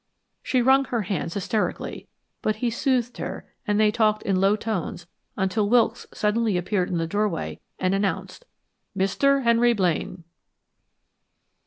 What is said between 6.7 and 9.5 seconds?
in the doorway and announced: "Mr.